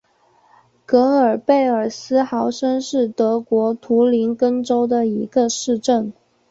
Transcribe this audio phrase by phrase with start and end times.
[0.83, 6.11] 格尔贝尔斯豪森是德国图林根州的一个市镇。